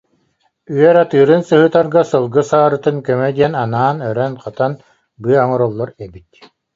[0.75, 4.71] Үөр атыырын сыһытарга сылгы саарытын көмө диэн анаан өрөн-хатан
[5.23, 6.29] быа оҥороллор эбит